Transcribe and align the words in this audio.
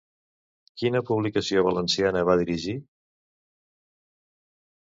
Quina 0.81 1.01
publicació 1.09 1.63
valenciana 1.69 2.25
va 2.31 2.39
dirigir? 2.41 2.75